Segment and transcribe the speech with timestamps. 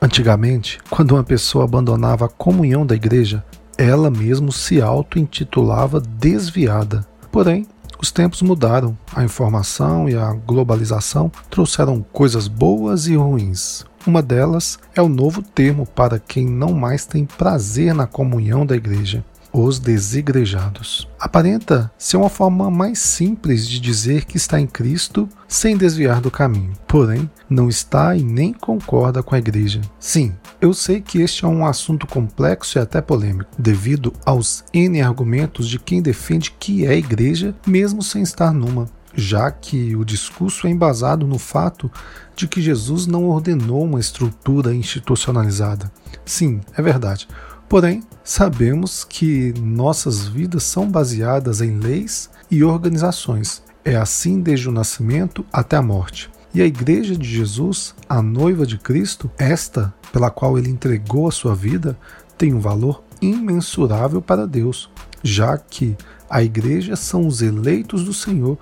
[0.00, 3.44] Antigamente, quando uma pessoa abandonava a comunhão da igreja,
[3.76, 7.06] ela mesmo se auto-intitulava desviada.
[7.30, 7.66] Porém,
[8.00, 13.84] os tempos mudaram, a informação e a globalização trouxeram coisas boas e ruins.
[14.06, 18.74] Uma delas é o novo termo para quem não mais tem prazer na comunhão da
[18.74, 21.08] igreja os desigrejados.
[21.18, 26.30] Aparenta ser uma forma mais simples de dizer que está em Cristo sem desviar do
[26.30, 29.80] caminho, porém não está e nem concorda com a igreja.
[29.98, 35.02] Sim, eu sei que este é um assunto complexo e até polêmico, devido aos N
[35.02, 38.88] argumentos de quem defende que é igreja, mesmo sem estar numa
[39.20, 41.90] já que o discurso é embasado no fato
[42.34, 45.90] de que Jesus não ordenou uma estrutura institucionalizada.
[46.24, 47.28] Sim, é verdade.
[47.68, 53.62] Porém, sabemos que nossas vidas são baseadas em leis e organizações.
[53.84, 56.30] É assim desde o nascimento até a morte.
[56.52, 61.32] E a Igreja de Jesus, a noiva de Cristo, esta pela qual ele entregou a
[61.32, 61.96] sua vida,
[62.36, 64.90] tem um valor imensurável para Deus,
[65.22, 65.96] já que
[66.28, 68.58] a Igreja são os eleitos do Senhor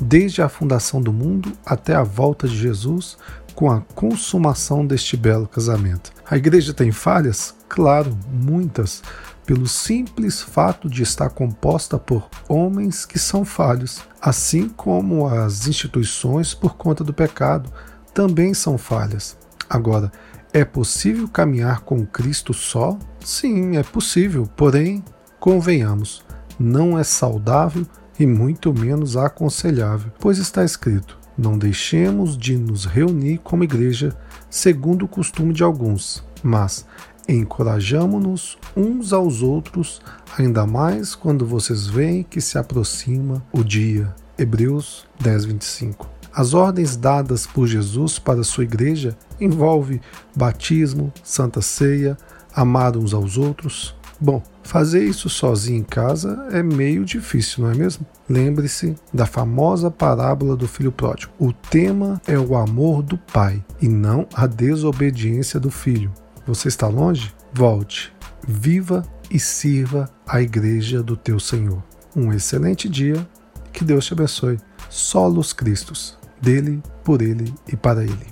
[0.00, 3.16] desde a fundação do mundo até a volta de Jesus,
[3.54, 6.12] com a consumação deste belo casamento.
[6.28, 7.54] A igreja tem falhas?
[7.68, 9.02] Claro, muitas,
[9.44, 16.54] pelo simples fato de estar composta por homens que são falhos, assim como as instituições,
[16.54, 17.70] por conta do pecado,
[18.14, 19.36] também são falhas.
[19.68, 20.12] Agora,
[20.52, 22.98] é possível caminhar com Cristo só?
[23.24, 25.02] Sim, é possível, porém,
[25.40, 26.22] convenhamos,
[26.58, 27.86] não é saudável
[28.18, 34.16] e muito menos aconselhável, pois está escrito: não deixemos de nos reunir como igreja,
[34.50, 36.86] segundo o costume de alguns, mas
[37.28, 40.02] encorajamo-nos uns aos outros,
[40.36, 44.14] ainda mais quando vocês veem que se aproxima o dia.
[44.36, 46.08] Hebreus 10, 25.
[46.34, 50.00] As ordens dadas por Jesus para sua igreja envolvem
[50.34, 52.16] batismo, santa ceia,
[52.54, 57.74] amar uns aos outros, Bom, fazer isso sozinho em casa é meio difícil, não é
[57.74, 58.06] mesmo?
[58.28, 61.32] Lembre-se da famosa parábola do filho pródigo.
[61.40, 66.12] O tema é o amor do pai e não a desobediência do filho.
[66.46, 67.34] Você está longe?
[67.52, 68.12] Volte,
[68.46, 71.82] viva e sirva a igreja do teu Senhor.
[72.14, 73.26] Um excelente dia,
[73.72, 74.56] que Deus te abençoe.
[74.88, 78.31] Solos Cristos, dele, por ele e para ele.